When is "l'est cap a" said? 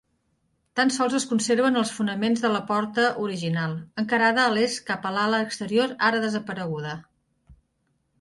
4.55-5.13